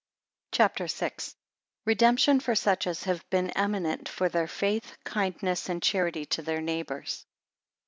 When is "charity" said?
5.79-6.25